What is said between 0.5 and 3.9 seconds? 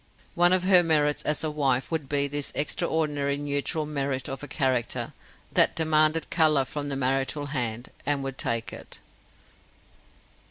of her merits as a wife would be this extraordinary neutral